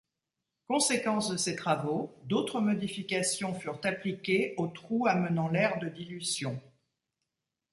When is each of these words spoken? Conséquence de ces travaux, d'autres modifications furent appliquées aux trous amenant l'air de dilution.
Conséquence 0.67 1.29
de 1.29 1.37
ces 1.37 1.55
travaux, 1.55 2.11
d'autres 2.23 2.59
modifications 2.59 3.53
furent 3.53 3.79
appliquées 3.83 4.55
aux 4.57 4.65
trous 4.67 5.05
amenant 5.05 5.47
l'air 5.47 5.77
de 5.77 5.89
dilution. 5.89 6.59